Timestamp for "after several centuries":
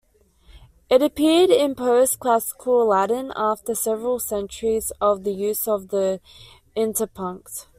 3.35-4.91